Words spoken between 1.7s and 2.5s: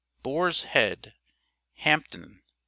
Hampton, N.